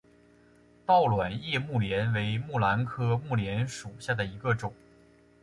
[0.83, 4.73] 倒卵叶木莲为木兰科木莲属下的一个种。